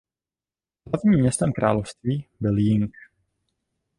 [0.87, 2.95] Hlavním městem království byl Jing.